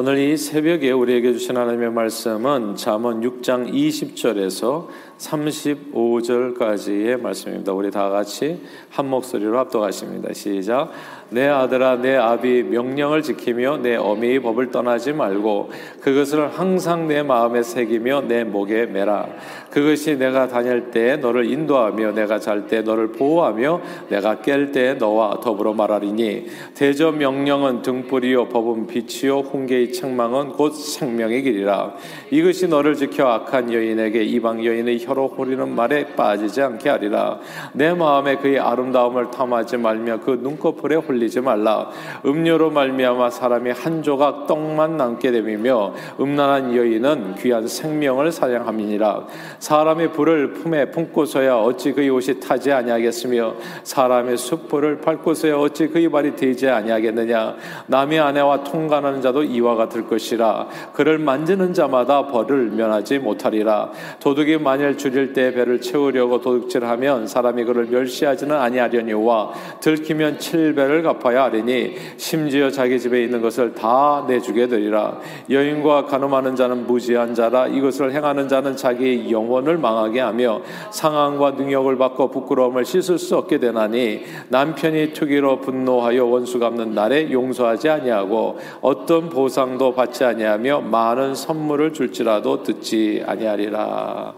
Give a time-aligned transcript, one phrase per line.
[0.00, 4.86] 오늘 이 새벽에 우리에게 주신 하나님의 말씀은 잠언 6장 20절에서
[5.18, 7.72] 35절까지의 말씀입니다.
[7.72, 10.32] 우리 다 같이 한 목소리로 합독하십니다.
[10.32, 10.92] 시작.
[11.30, 15.70] 내 아들아 내 아비 명령을 지키며 내 어미의 법을 떠나지 말고
[16.00, 19.28] 그것을 항상 내 마음에 새기며 내 목에 매라
[19.70, 25.40] 그것이 내가 다닐 때 너를 인도하며 내가 잘 때 너를 보호하며 내가 깰 때 너와
[25.40, 31.94] 더불어 말하리니 대저 명령은 등불이요 법은 빛이요 훈계의 책망은 곧 생명의 길이라
[32.30, 37.38] 이것이 너를 지켜 악한 여인에게 이방 여인의 혀로 호리는 말에 빠지지 않게 하리라
[37.74, 41.90] 내 마음에 그의 아름다움을 탐하지 말며 그 눈꺼풀에 홀 흘리지 말라.
[42.24, 49.26] 음료로 말미암아 사람이 한 조각 떡만 남게 됨이며 음란한 여인은 귀한 생명을 사냥함이니라.
[49.58, 56.36] 사람의 불을 품에 품고서야 어찌 그의 옷이 타지 아니하겠으며 사람의 숯불을 밟고서야 어찌 그의 발이
[56.36, 57.56] 되지 아니하겠느냐.
[57.86, 60.68] 남의 아내와 통관하는 자도 이와 같을 것이라.
[60.92, 63.90] 그를 만지는 자마다 벌을 면하지 못하리라.
[64.20, 71.94] 도둑이 만일 줄일 때 배를 채우려고 도둑질하면 사람이 그를 멸시하지는 아니하려니와 들키면 칠배를 갚아야 하리니
[72.16, 75.18] 심지어 자기 집에 있는 것을 다 내주게 되리라.
[75.48, 77.66] 여인과 가늠하는 자는 무지한 자라.
[77.66, 84.24] 이것을 행하는 자는 자기의 영혼을 망하게 하며 상황과 능력을 받고 부끄러움을 씻을 수 없게 되나니
[84.48, 92.62] 남편이 투기로 분노하여 원수 갚는 날에 용서하지 아니하고 어떤 보상도 받지 아니하며 많은 선물을 줄지라도
[92.62, 94.34] 듣지 아니하리라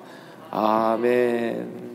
[0.51, 1.91] 아멘.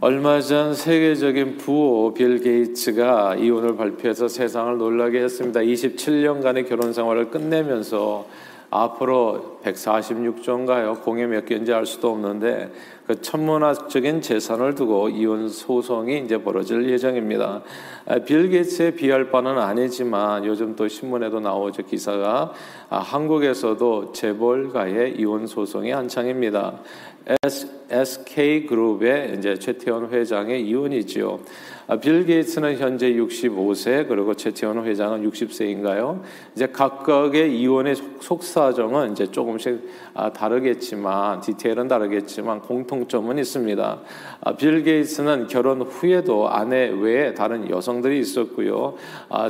[0.00, 5.60] 얼마 전 세계적인 부호 빌 게이츠가 이혼을 발표해서 세상을 놀라게 했습니다.
[5.60, 8.26] 27년간의 결혼 생활을 끝내면서
[8.70, 11.02] 앞으로 146조인가요?
[11.02, 12.72] 공에 몇 개인지 알 수도 없는데
[13.06, 17.62] 그 천문학적인 재산을 두고 이혼 소송이 이제 벌어질 예정입니다.
[18.06, 22.52] 아, 빌 게이츠에 비할 바는 아니지만 요즘 또 신문에도 나오죠 기사가
[22.88, 26.80] 아, 한국에서도 재벌가의 이혼 소송이 한창입니다.
[27.90, 31.40] SK 그룹의 이제 최태원 회장의 이혼이지요.
[31.86, 36.22] 아, 빌 게이츠는 현재 65세 그리고 최태원 회장은 60세인가요?
[36.56, 44.00] 이제 각각의 이혼의 속사정은 이제 조금씩 아, 다르겠지만 디테일은 다르겠지만 공통점은 있습니다.
[44.40, 48.94] 아, 빌 게이츠는 결혼 후에도 아내 외에 다른 여성들이 있었고요.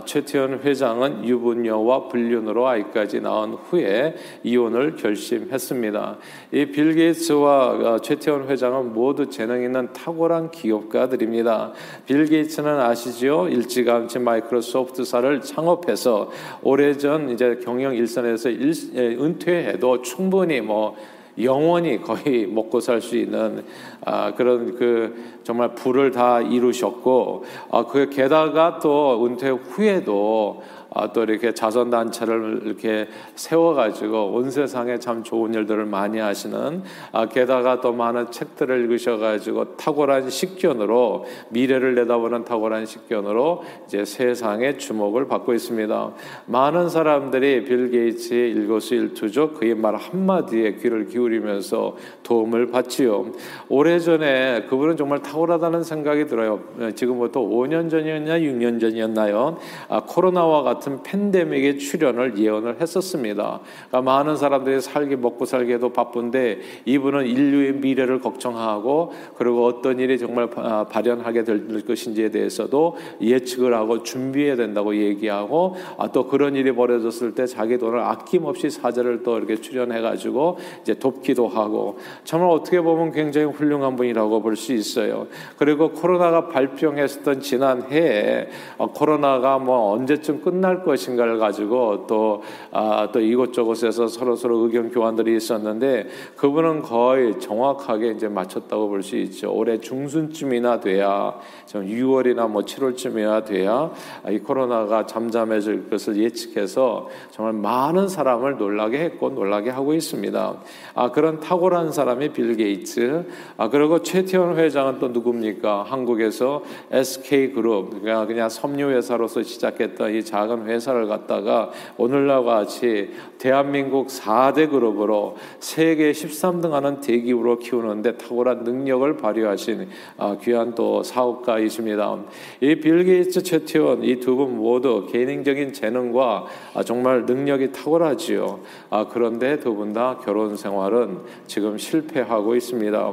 [0.05, 6.19] 최태원 회장은 유부녀와 불륜으로 아이까지 낳은 후에 이혼을 결심했습니다.
[6.53, 11.73] 이 빌 게이츠와 최태원 회장은 모두 재능 있는 탁월한 기업가들입니다.
[12.07, 13.49] 빌빌 게이츠는 아시죠?
[13.49, 16.31] 일찌감치 마이크로소프트사를 창업해서
[16.63, 20.97] 오래전 이제 경영 일선에서 일, 예, 은퇴해도 충분히 뭐
[21.39, 23.65] 영원히 거의 먹고 살 수 있는
[24.05, 31.25] 아, 그런 그 정말 부를 다 이루셨고 아, 그 게다가 또 은퇴 후에도 아, 또
[31.25, 36.83] 이렇게 자선 단체를 이렇게 세워가지고 온 세상에 참 좋은 일들을 많이 하시는
[37.13, 45.27] 아, 게다가 또 많은 책들을 읽으셔가지고 탁월한 식견으로 미래를 내다보는 탁월한 식견으로 이제 세상의 주목을
[45.27, 46.13] 받고 있습니다.
[46.47, 53.33] 많은 사람들이 빌 게이츠의 일거수일투족 그의 말 한마디에 귀를 기울이면서 도움을 받지요.
[53.69, 56.61] 오래전에 그분은 정말 탁월하다는 생각이 들어요.
[56.95, 59.59] 지금부터 5년 전이었냐 6년 전이었나요?
[59.89, 63.61] 아, 코로나와 같은 같은 팬데믹의 출현을 예언을 했었습니다.
[63.89, 70.51] 그러니까 많은 사람들이 살기 먹고 살기에도 바쁜데 이분은 인류의 미래를 걱정하고 그리고 어떤 일이 정말
[70.51, 77.47] 발현하게 될 것인지에 대해서도 예측을 하고 준비해야 된다고 얘기하고 아, 또 그런 일이 벌어졌을 때
[77.47, 83.47] 자기 돈을 아낌없이 사제를 또 이렇게 출연해 가지고 이제 돕기도 하고 정말 어떻게 보면 굉장히
[83.47, 85.27] 훌륭한 분이라고 볼 수 있어요.
[85.57, 92.43] 그리고 코로나가 발병했던 지난 해에 어, 코로나가 뭐 언제쯤 끝날 할 것인가를 가지고 또,
[92.73, 99.17] 아, 또 이곳저곳에서 서로 서로 의견 교환들이 있었는데 그분은 거의 정확하게 이제 맞췄다고 볼 수
[99.17, 99.53] 있죠.
[99.53, 103.91] 올해 중순쯤이나 돼야 좀 6월이나 뭐 7월쯤이나 돼야
[104.31, 110.55] 이 코로나가 잠잠해질 것을 예측해서 정말 많은 사람을 놀라게 했고 놀라게 하고 있습니다.
[110.95, 113.27] 아, 그런 탁월한 사람이 빌 게이츠.
[113.59, 115.83] 아, 그리고 최태원 회장은 또 누굽니까?
[115.83, 124.09] 한국에서 SK 그룹, 그냥, 그냥 섬유 회사로서 시작했던 이 작은 회사를 갖다가 오늘날 같이 대한민국
[124.09, 129.89] 4대 그룹으로 세계 13등 하는 대기업으로 키우는데 탁월한 능력을 발휘하신
[130.19, 132.19] 아, 귀한 또 사업가이십니다.
[132.61, 138.61] 이 빌 게이츠 최태원 이 두 분 모두 개인적인 재능과 아, 정말 능력이 탁월하지요.
[138.91, 143.13] 아, 그런데 두 분 다 결혼 생활은 지금 실패하고 있습니다.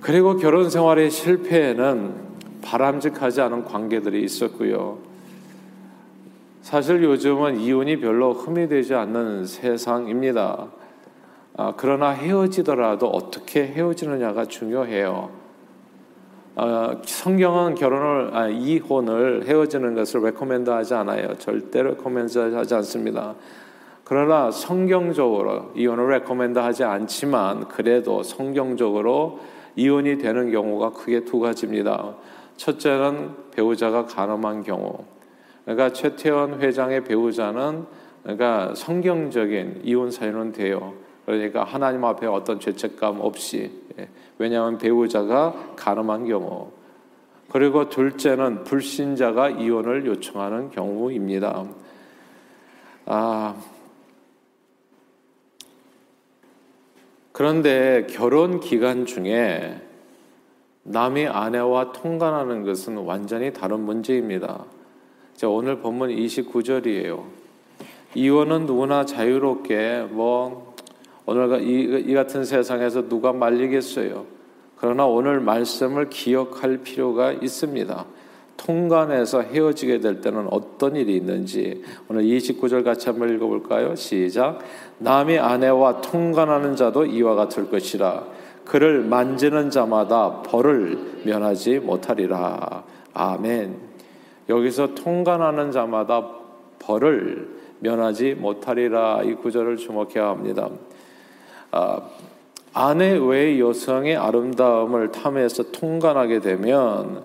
[0.00, 2.14] 그리고 결혼 생활의 실패에는
[2.62, 4.98] 바람직하지 않은 관계들이 있었고요.
[6.64, 10.68] 사실 요즘은 이혼이 별로 흠이 되지 않는 세상입니다.
[11.58, 15.28] 아, 그러나 헤어지더라도 어떻게 헤어지느냐가 중요해요.
[16.56, 21.36] 아, 성경은 결혼을 아, 이혼을 헤어지는 것을 레코멘드하지 않아요.
[21.36, 23.34] 절대로 레코멘드하지 않습니다.
[24.02, 29.38] 그러나 성경적으로 이혼을 레코멘드하지 않지만 그래도 성경적으로
[29.76, 32.14] 이혼이 되는 경우가 크게 두 가지입니다.
[32.56, 35.04] 첫째는 배우자가 가늠한 경우.
[35.64, 37.86] 그러니까 최태원 회장의 배우자는
[38.22, 40.94] 그러니까 성경적인 이혼 사유는 돼요.
[41.26, 44.08] 그러니까 하나님 앞에 어떤 죄책감 없이 예.
[44.38, 46.70] 왜냐하면 배우자가 가늠한 경우.
[47.50, 51.64] 그리고 둘째는 불신자가 이혼을 요청하는 경우입니다.
[53.06, 53.54] 아,
[57.32, 59.80] 그런데 결혼 기간 중에
[60.84, 64.64] 남의 아내와 통관하는 것은 완전히 다른 문제입니다.
[65.36, 67.24] 자, 오늘 본문 29절이에요.
[68.14, 70.76] 이혼은 누구나 자유롭게 뭐
[71.26, 74.26] 오늘 이, 이 같은 세상에서 누가 말리겠어요.
[74.76, 78.04] 그러나 오늘 말씀을 기억할 필요가 있습니다.
[78.56, 83.96] 통관해서 헤어지게 될 때는 어떤 일이 있는지 오늘 29절 같이 한번 읽어볼까요?
[83.96, 84.60] 시작.
[84.98, 88.24] 남의 아내와 통관하는 자도 이와 같을 것이라.
[88.64, 92.84] 그를 만지는 자마다 벌을 면하지 못하리라.
[93.12, 93.93] 아멘.
[94.48, 96.28] 여기서 통관하는 자마다
[96.78, 97.48] 벌을
[97.80, 100.68] 면하지 못하리라 이 구절을 주목해야 합니다.
[101.70, 102.00] 아,
[102.72, 107.24] 아내 외의 여성의 아름다움을 탐해서 통관하게 되면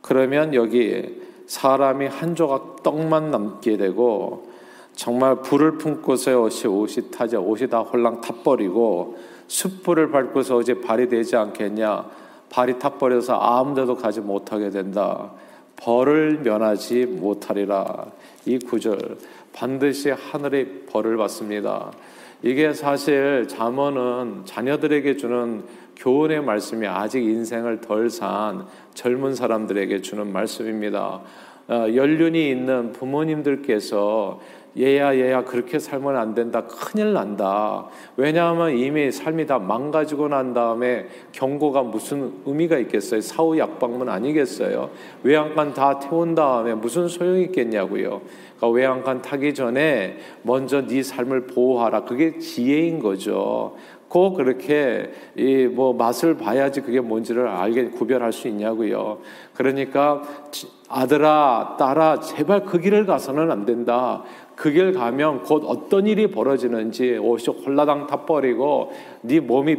[0.00, 4.48] 그러면 여기 사람이 한 조각 떡만 남게 되고
[4.94, 9.16] 정말 불을 품고서의 옷이 옷이 타지 옷이 다 홀랑 타버리고
[9.46, 12.06] 숯불을 밟고서 어제 발이 되지 않겠냐
[12.50, 15.30] 발이 타버려서 아무데도 가지 못하게 된다
[15.80, 18.06] 벌을 면하지 못하리라
[18.46, 19.18] 이 구절
[19.52, 21.92] 반드시 하늘의 벌을 받습니다
[22.42, 25.64] 이게 사실 잠언은 자녀들에게 주는
[25.96, 31.20] 교훈의 말씀이 아직 인생을 덜 산 젊은 사람들에게 주는 말씀입니다.
[31.68, 34.40] 어, 연륜이 있는 부모님들께서
[34.76, 36.64] 얘야 얘야 그렇게 살면 안 된다.
[36.66, 37.86] 큰일 난다.
[38.16, 43.20] 왜냐하면 이미 삶이 다 망가지고 난 다음에 경고가 무슨 의미가 있겠어요?
[43.20, 44.90] 사후 약방문 아니겠어요?
[45.22, 48.20] 외양간 다 태운 다음에 무슨 소용이 있겠냐고요?
[48.56, 52.04] 그러니까 외양간 타기 전에 먼저 네 삶을 보호하라.
[52.04, 53.76] 그게 지혜인 거죠.
[54.08, 59.18] 꼭 그렇게 이 뭐 맛을 봐야지 그게 뭔지를 알게 구별할 수 있냐고요.
[59.54, 60.22] 그러니까
[60.88, 64.24] 아들아, 딸아, 제발 그 길을 가서는 안 된다.
[64.58, 69.76] 그 길 가면 곧 어떤 일이 벌어지는지 옷이 홀라당 타버리고 네 몸이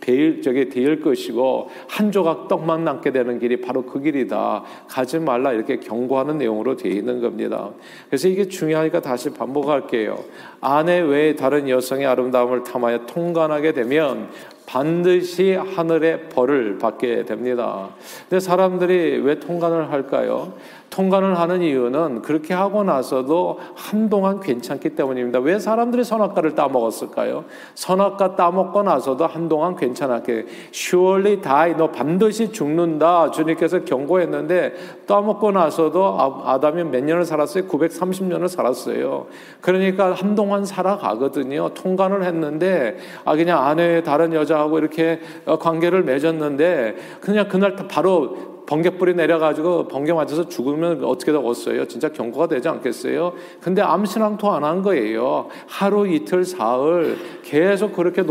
[0.00, 4.64] 베일 저게 데일 것이고 한 조각 떡만 남게 되는 길이 바로 그 길이다.
[4.88, 7.70] 가지 말라 이렇게 경고하는 내용으로 되어 있는 겁니다.
[8.08, 10.18] 그래서 이게 중요하니까 다시 반복할게요.
[10.60, 14.28] 아내 외에 다른 여성의 아름다움을 탐하여 통관하게 되면
[14.66, 17.90] 반드시 하늘의 벌을 받게 됩니다.
[18.28, 20.54] 근데 사람들이 왜 통관을 할까요?
[20.92, 25.38] 통관을 하는 이유는 그렇게 하고 나서도 한동안 괜찮기 때문입니다.
[25.38, 27.46] 왜 사람들이 선악과를 따먹었을까요?
[27.74, 34.74] 선악과 따먹고 나서도 한동안 괜찮았게 surely die 너 반드시 죽는다 주님께서 경고했는데
[35.06, 37.64] 따먹고 나서도 아, 아담이 몇 년을 살았어요?
[37.68, 39.28] 930년을 살았어요.
[39.62, 41.70] 그러니까 한동안 살아가거든요.
[41.72, 45.20] 통관을 했는데 아 그냥 아내 다른 여자하고 이렇게
[45.58, 51.86] 관계를 맺었는데 그냥 그날 바로 번개불이 내려가지고 번개 맞아서 죽으면 어떻게 되겠어요?
[51.88, 53.32] 진짜 경고가 되지 않겠어요?
[53.60, 55.48] 근데 암신앙도 안한 거예요.
[55.66, 58.22] 하루 이틀 사흘 계속 그렇게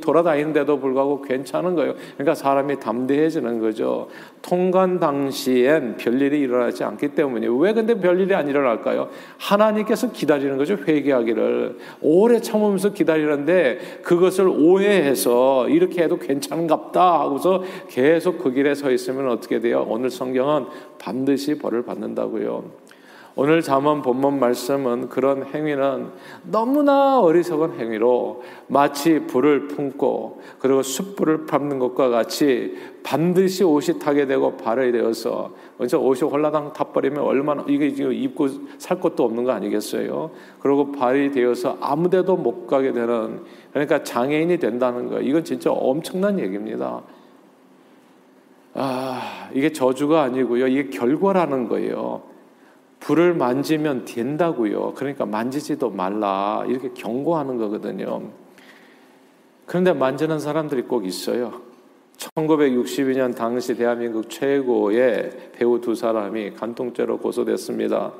[0.00, 1.94] 돌아다니는데도 불구하고 괜찮은 거예요.
[2.14, 4.08] 그러니까 사람이 담대해지는 거죠.
[4.42, 9.08] 통관 당시엔 별일이 일어나지 않기 때문에 왜 근데 별일이 안 일어날까요?
[9.38, 10.76] 하나님께서 기다리는 거죠.
[10.86, 19.30] 회개하기를 오래 참으면서 기다리는데 그것을 오해해서 이렇게 해도 괜찮은갑다 하고서 계속 그 길에 서 있으면
[19.30, 19.73] 어떻게 돼요?
[19.80, 20.66] 오늘 성경은
[20.98, 22.84] 반드시 벌을 받는다고요.
[23.36, 26.06] 오늘 잠언 본문 말씀은 그런 행위는
[26.44, 34.56] 너무나 어리석은 행위로 마치 불을 품고 그리고 숯불을 밟는 것과 같이 반드시 옷이 타게 되고
[34.56, 38.46] 발이 되어서 먼저 옷이 홀라당 타버리면 얼마나 이게 지금 입고
[38.78, 40.30] 살 것도 없는 거 아니겠어요?
[40.60, 47.02] 그리고 발이 되어서 아무데도 못 가게 되는 그러니까 장애인이 된다는 거 이건 진짜 엄청난 얘기입니다.
[48.74, 52.22] 아 이게 저주가 아니고요 이게 결과라는 거예요.
[53.00, 54.94] 불을 만지면 된다고요.
[54.94, 56.64] 그러니까 만지지도 말라.
[56.66, 58.22] 이렇게 경고하는 거거든요.
[59.66, 61.60] 그런데 만지는 사람들이 꼭 있어요.
[62.16, 68.12] 1962년 당시 대한민국 최고의 배우 두 사람이 간통죄로 고소됐습니다.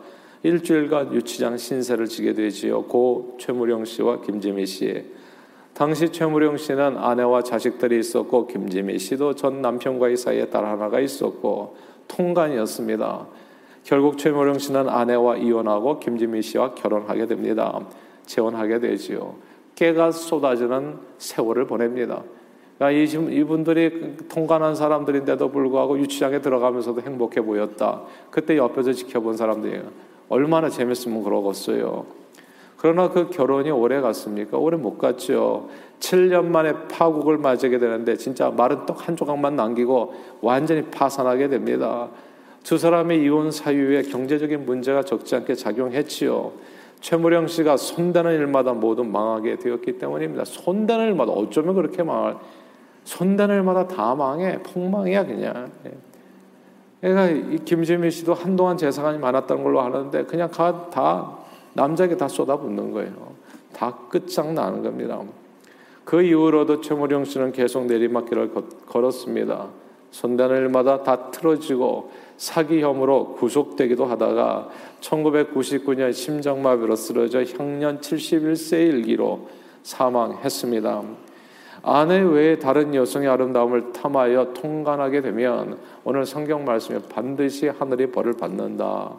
[0.43, 2.85] 일주일간 유치장 신세를 지게 되지요.
[2.85, 5.05] 고 최무령 씨와 김재미 씨.
[5.75, 11.77] 당시 최무령 씨는 아내와 자식들이 있었고 김재미 씨도 전 남편과의 사이에 딸 하나가 있었고
[12.07, 13.27] 통간이었습니다.
[13.83, 17.81] 결국 최무령 씨는 아내와 이혼하고 김재미 씨와 결혼하게 됩니다.
[18.25, 19.35] 재혼하게 되지요.
[19.75, 22.23] 깨가 쏟아지는 세월을 보냅니다.
[22.79, 28.03] 그러니까 이분들이 통관한 사람들인데도 불구하고 유치장에 들어가면서도 행복해 보였다.
[28.31, 29.81] 그때 옆에서 지켜본 사람들이
[30.29, 32.24] 얼마나 재밌으면 그러겠어요.
[32.85, 34.59] 그러나 그 결혼이 오래 갔습니까?
[34.59, 35.71] 오래 못 갔죠.
[36.01, 40.13] 7년 만에 파국을 맞게 되는데 진짜 마른 떡 한 조각만 남기고
[40.43, 42.11] 완전히 파산하게 됩니다.
[42.63, 46.53] 두 사람의 이혼 사유에 경제적인 문제가 적지 않게 작용했지요.
[47.01, 50.45] 최무령 씨가 손대는 일마다 모두 망하게 되었기 때문입니다.
[50.45, 52.37] 손대는 일마다 어쩌면 그렇게 망할
[53.05, 55.71] 손대는 일마다 다 망해 폭망이야 그냥.
[55.87, 55.93] 예.
[57.01, 61.44] 그러니까 이 김지미 씨도 한동안 재산이 많았다는 걸로 아는데 그냥 다
[61.75, 63.35] 남자에게 다 쏟아붓는 거예요.
[63.73, 65.21] 다 끝장나는 겁니다.
[66.05, 68.53] 그 이후로도 최무령 씨는 계속 내리막길을
[68.87, 69.69] 걸었습니다.
[70.11, 74.69] 손대는 일마다 다 틀어지고 사기 혐의로 구속되기도 하다가
[75.01, 79.49] 1999년 심장마비로 쓰러져 향년 71세의 일기로
[79.83, 81.03] 사망했습니다.
[81.83, 89.19] 아내 외에 다른 여성의 아름다움을 탐하여 통관하게 되면 오늘 성경 말씀에 반드시 하늘이 벌을 받는다.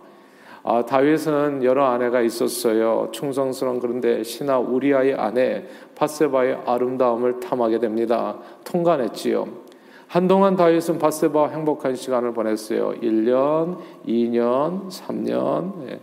[0.67, 3.09] 아, 다윗은 여러 아내가 있었어요.
[3.11, 8.39] 충성스러운 그런데 신하 우리아의 아내 바세바의 아름다움을 탐하게 됩니다.
[8.63, 9.47] 통관했지요.
[10.07, 12.95] 한동안 다윗은 바세바와 행복한 시간을 보냈어요.
[12.99, 15.87] 1년, 2년, 3년.
[15.87, 15.99] 예.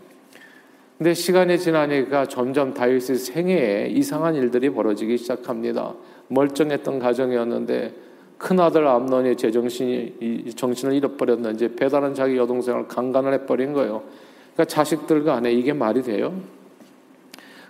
[0.97, 5.95] 근데 시간이 지나니까 점점 다윗의 생애에 이상한 일들이 벌어지기 시작합니다.
[6.29, 7.95] 멀쩡했던 가정이었는데
[8.39, 14.03] 큰 아들 암논이 제정신이 정신을 잃어버렸는지 배다른 자기 여동생을 강간을 해버린 거예요.
[14.55, 16.35] 그러니까 자식들 간에 이게 말이 돼요?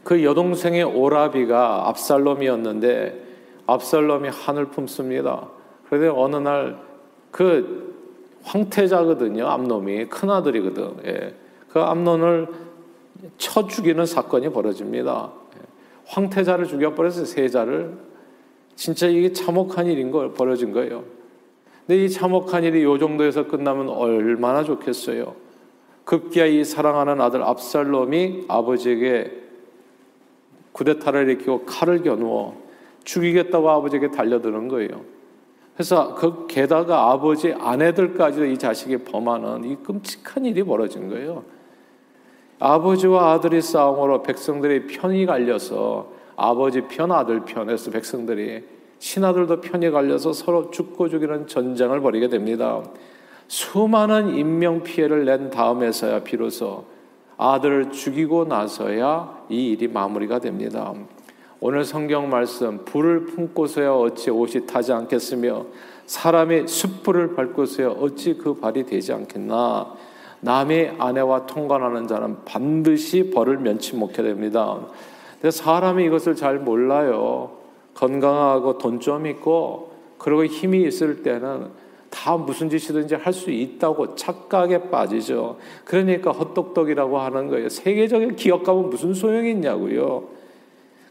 [0.04, 3.22] 그 여동생의 오라비가 압살롬이었는데
[3.66, 5.48] 압살롬이 한을 품습니다.
[5.88, 6.92] 그런데 어느 날
[7.32, 7.96] 그
[8.44, 9.48] 황태자거든요.
[9.48, 10.96] 암놈이 큰 아들이거든.
[11.06, 11.34] 예.
[11.70, 12.46] 그 암논을
[13.38, 15.32] 쳐 죽이는 사건이 벌어집니다.
[15.56, 15.60] 예.
[16.06, 17.96] 황태자를 죽여버려서 세자를
[18.76, 21.04] 진짜 이게 참혹한 일인 걸 벌어진 거예요.
[21.86, 25.34] 근데 이 참혹한 일이 요 정도에서 끝나면 얼마나 좋겠어요.
[26.04, 29.42] 급기야 이 사랑하는 아들 압살롬이 아버지에게
[30.72, 32.54] 구데타를 일으키고 칼을 겨누어
[33.04, 35.02] 죽이겠다고 아버지에게 달려드는 거예요.
[35.74, 41.44] 그래서 그 게다가 아버지 아내들까지도 이 자식이 범하는 이 끔찍한 일이 벌어진 거예요.
[42.58, 48.64] 아버지와 아들이 싸움으로 백성들이 편이 갈려서 아버지 편 아들 편에서 백성들이
[48.98, 52.82] 신하들도 편이 갈려서 서로 죽고 죽이는 전쟁을 벌이게 됩니다.
[53.52, 56.86] 수많은 인명 피해를 낸 다음에서야 비로소
[57.36, 60.94] 아들을 죽이고 나서야 이 일이 마무리가 됩니다.
[61.60, 65.66] 오늘 성경 말씀 불을 품고서야 어찌 옷이 타지 않겠으며
[66.06, 69.96] 사람이 숯불을 밟고서야 어찌 그 발이 되지 않겠나
[70.40, 74.78] 남의 아내와 통관하는 자는 반드시 벌을 면치 못게 됩니다.
[75.34, 77.50] 근데 사람이 이것을 잘 몰라요.
[77.92, 81.82] 건강하고 돈 좀 있고 그리고 힘이 있을 때는
[82.12, 85.56] 다 무슨 짓이든지 할 수 있다고 착각에 빠지죠.
[85.84, 87.68] 그러니까 헛똑똑이라고 하는 거예요.
[87.68, 90.24] 세계적인 기업가면 무슨 소용이 있냐고요.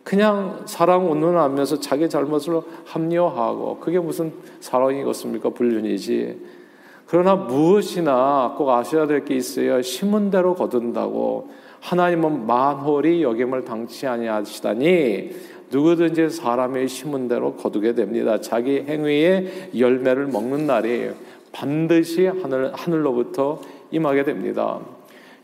[0.03, 5.49] 그냥 사랑 운운하면서 자기 잘못을 합리화하고 그게 무슨 사랑이겠습니까?
[5.49, 6.39] 불륜이지.
[7.07, 9.81] 그러나 무엇이나 꼭 아셔야 될 게 있어요.
[9.81, 11.49] 심은 대로 거둔다고.
[11.81, 15.31] 하나님은 만홀이 여김을 당치 아니하시다니
[15.71, 18.39] 누구든지 사람의 심은 대로 거두게 됩니다.
[18.41, 21.11] 자기 행위의 열매를 먹는 날이
[21.51, 23.61] 반드시 하늘 하늘로부터
[23.91, 24.79] 임하게 됩니다.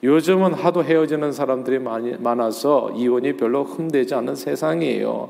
[0.04, 5.30] 요즘은 하도 헤어지는 사람들이 많이 많아서 이혼이 별로 흠되지 않는 세상이에요.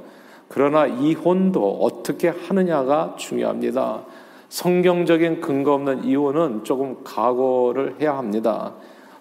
[0.50, 4.04] 그러나 이혼도 어떻게 하느냐가 중요합니다.
[4.50, 8.74] 성경적인 근거 없는 이혼은 조금 각오를 해야 합니다.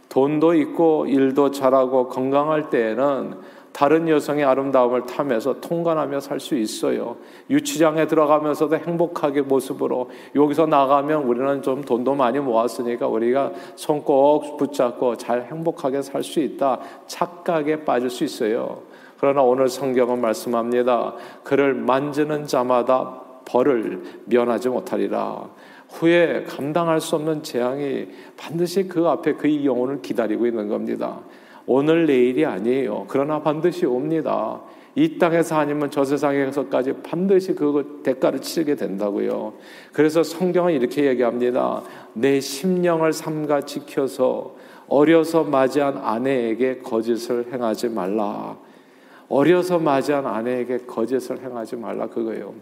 [0.09, 3.35] 돈도 있고 일도 잘하고 건강할 때에는
[3.77, 7.19] 다른 여성의 아름다움을 탐해서 통관하며 살 수 있어요.
[7.51, 15.19] 유치장에 들어가면서도 행복하게 모습으로 여기서 나가면 우리는 좀 돈도 많이 모았으니까 우리가 손 꼭 붙잡고
[15.19, 16.81] 잘 행복하게 살 수 있다.
[17.07, 18.81] 착각에 빠질 수 있어요.
[19.21, 21.15] 그러나 오늘 성경은 말씀합니다.
[21.45, 25.51] 그를 만지는 자마다 벌을 면하지 못하리라.
[25.91, 28.07] 후에 감당할 수 없는 재앙이
[28.39, 31.21] 반드시 그 앞에 그의 영혼을 기다리고 있는 겁니다.
[31.67, 33.07] 오늘 내일이 아니에요.
[33.09, 34.61] 그러나 반드시 옵니다.
[34.95, 39.53] 이 땅에서 아니면 저 세상에서까지 반드시 그 대가를 치르게 된다고요.
[39.93, 41.83] 그래서 성경은 이렇게 얘기합니다.
[42.15, 44.57] 내 심령을 삼가 지켜서
[44.89, 48.57] 어려서 맞이한 아내에게 거짓을 행하지 말라.
[49.29, 52.55] 어려서 맞이한 아내에게 거짓을 행하지 말라 그거예요.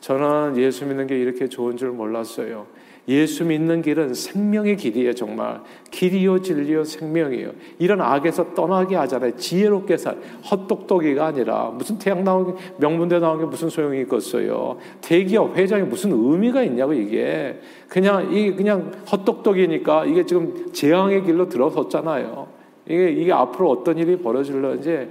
[0.00, 2.66] 저는 예수 믿는 게 이렇게 좋은 줄 몰랐어요.
[3.10, 5.60] 예수 믿는 길은 생명의 길이에요, 정말.
[5.90, 7.50] 길이요, 진리요, 생명이에요.
[7.80, 9.36] 이런 악에서 떠나게 하잖아요.
[9.36, 10.16] 지혜롭게 살.
[10.48, 14.78] 헛똑똑이가 아니라 무슨 태양 나온 게, 명문대 나온 게 무슨 소용이 있겠어요.
[15.00, 17.58] 대기업 회장이 무슨 의미가 있냐고, 이게.
[17.88, 22.46] 그냥, 이게 그냥 헛똑똑이니까 이게 지금 재앙의 길로 들어섰잖아요.
[22.86, 25.08] 이게, 이게 앞으로 어떤 일이 벌어질런지.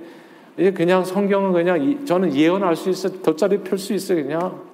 [0.58, 3.10] 이게 그냥 성경은 그냥 저는 예언할 수 있어.
[3.22, 4.69] 돗자리 펼 수 있어, 그냥.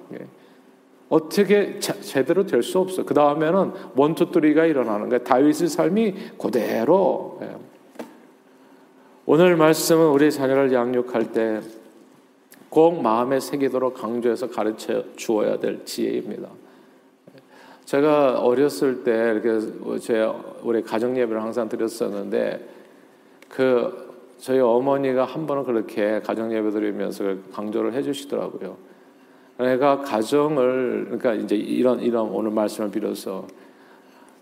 [1.06, 1.14] 예.
[1.14, 3.04] 어떻게 제대로 될 수 없어.
[3.04, 5.24] 그 다음에는 원투뚜리가 일어나는 거예요.
[5.24, 7.38] 다윗의 삶이 그대로.
[7.42, 7.56] 예.
[9.26, 11.60] 오늘 말씀은 우리 자녀를 양육할 때
[12.76, 16.48] 꼭 마음에 새기도록 강조해서 가르쳐 주어야 될 지혜입니다.
[17.86, 20.30] 제가 어렸을 때 이렇게 제
[20.62, 22.68] 우리 가정 예배를 항상 드렸었는데
[23.48, 28.76] 그 저희 어머니가 한 번은 그렇게 가정 예배 드리면서 강조를 해주시더라고요.
[29.58, 33.46] 내가 가정을 그러니까 이제 이런 이런 오늘 말씀을 빌어서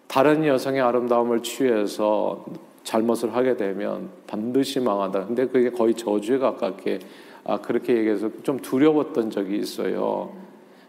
[0.08, 2.44] 다른 여성의 아름다움을 취해서
[2.82, 5.26] 잘못을 하게 되면 반드시 망한다.
[5.26, 6.98] 근데 그게 거의 저주에 가깝게
[7.44, 10.32] 아 그렇게 얘기해서 좀 두려웠던 적이 있어요.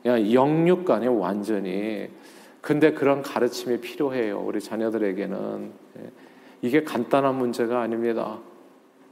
[0.02, 2.10] 그냥 영육간이 완전히.
[2.62, 4.40] 근데 그런 가르침이 필요해요.
[4.40, 6.12] 우리 자녀들에게는 예.
[6.62, 8.40] 이게 간단한 문제가 아닙니다.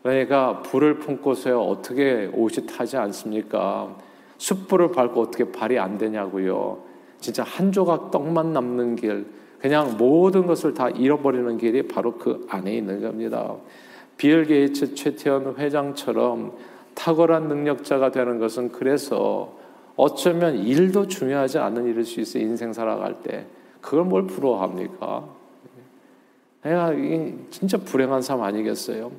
[0.01, 3.96] 그러니까 불을 품고서야 어떻게 옷이 타지 않습니까?
[4.44, 6.80] 숯불을 밟고 어떻게 발이 안 되냐고요.
[7.22, 9.26] 진짜 한 조각 떡만 남는 길,
[9.58, 13.56] 그냥 모든 것을 다 잃어버리는 길이 바로 그 안에 있는 겁니다.
[14.18, 16.58] 빌 게이츠 최태원 회장처럼
[16.94, 19.54] 탁월한 능력자가 되는 것은 그래서
[19.96, 22.44] 어쩌면 일도 중요하지 않은 일일 수 있어요.
[22.44, 23.46] 인생 살아갈 때.
[23.80, 25.26] 그걸 뭘 부러워합니까?
[26.64, 26.92] 내가
[27.50, 29.10] 진짜 불행한 삶 아니겠어요?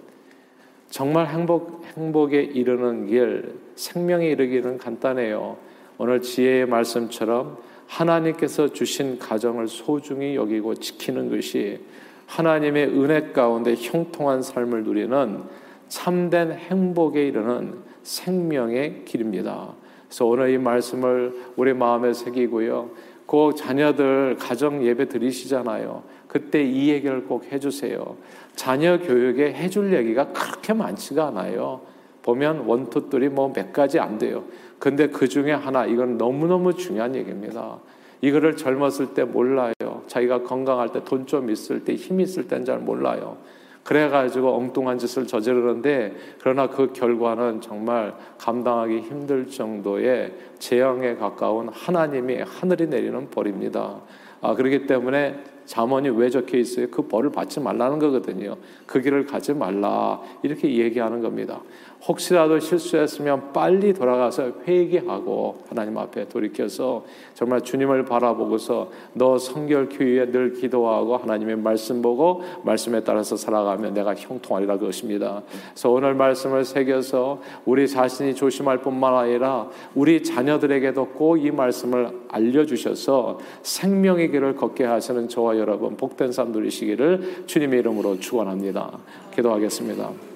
[0.90, 5.56] 정말 행복, 행복에 이르는 길, 생명에 이르기는 간단해요.
[5.98, 11.80] 오늘 지혜의 말씀처럼 하나님께서 주신 가정을 소중히 여기고 지키는 것이
[12.26, 15.42] 하나님의 은혜 가운데 형통한 삶을 누리는
[15.88, 19.74] 참된 행복에 이르는 생명의 길입니다.
[20.08, 22.90] 그래서 오늘 이 말씀을 우리 마음에 새기고요.
[23.26, 26.02] 그 자녀들 가정 예배 드리시잖아요.
[26.28, 28.16] 그때 이 얘기를 꼭 해주세요.
[28.54, 31.80] 자녀 교육에 해줄 얘기가 그렇게 많지가 않아요.
[32.22, 34.44] 보면 원투들이 뭐 몇 가지 안 돼요.
[34.78, 37.78] 근데 그 중에 하나, 이건 너무너무 중요한 얘기입니다.
[38.20, 39.72] 이거를 젊었을 때 몰라요.
[40.06, 43.36] 자기가 건강할 때, 돈 좀 있을 때, 힘 있을 땐 잘 몰라요.
[43.84, 52.88] 그래가지고 엉뚱한 짓을 저지르는데, 그러나 그 결과는 정말 감당하기 힘들 정도의 재앙에 가까운 하나님이 하늘이
[52.88, 54.00] 내리는 벌입니다.
[54.40, 56.88] 아, 그렇기 때문에 잠언이 왜 적혀 있어요?
[56.90, 58.56] 그 벌을 받지 말라는 거거든요.
[58.86, 60.20] 그 길을 가지 말라.
[60.42, 61.60] 이렇게 얘기하는 겁니다.
[62.06, 70.52] 혹시라도 실수했으면 빨리 돌아가서 회개하고 하나님 앞에 돌이켜서 정말 주님을 바라보고서 너 성결 교회에 늘
[70.52, 75.42] 기도하고 하나님의 말씀 보고 말씀에 따라서 살아가면 내가 형통하리라 그것입니다.
[75.70, 83.38] 그래서 오늘 말씀을 새겨서 우리 자신이 조심할 뿐만 아니라 우리 자녀들에게도 꼭 이 말씀을 알려주셔서
[83.62, 88.98] 생명의 길을 걷게 하시는 저와 여러분 복된 삶 누리시기를 주님의 이름으로 축원합니다.
[89.34, 90.33] 기도하겠습니다.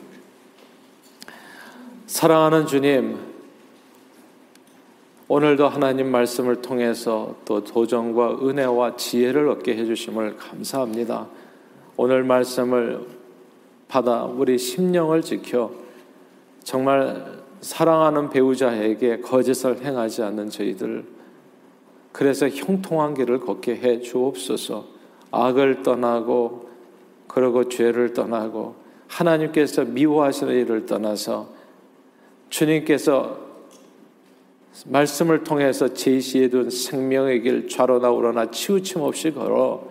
[2.08, 3.18] 사랑하는 주님,
[5.28, 11.28] 오늘도 하나님 말씀을 통해서 또 도전과 은혜와 지혜를 얻게 해주심을 감사합니다.
[11.98, 13.06] 오늘 말씀을
[13.88, 15.70] 받아 우리 심령을 지켜
[16.64, 21.04] 정말 사랑하는 배우자에게 거짓을 행하지 않는 저희들,
[22.12, 24.86] 그래서 형통한 길을 걷게 해 주옵소서.
[25.30, 26.70] 악을 떠나고
[27.26, 28.76] 그러고 죄를 떠나고
[29.08, 31.57] 하나님께서 미워하시는 일을 떠나서
[32.48, 33.48] 주님께서
[34.86, 39.88] 말씀을 통해서 제시해 둔 생명의 길 좌로나 우로나 치우침 없이 걸어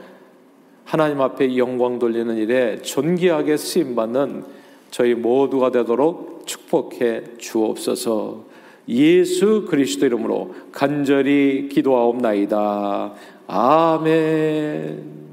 [0.85, 4.45] 하나님 앞에 영광 돌리는 일에 존귀하게 쓰임 받는
[4.89, 8.45] 저희 모두가 되도록 축복해 주옵소서.
[8.87, 13.13] 예수 그리스도 이름으로 간절히 기도하옵나이다.
[13.47, 15.26] 아멘.